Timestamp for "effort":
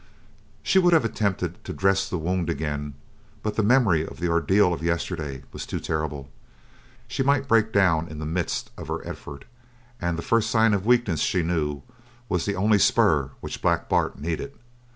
9.07-9.45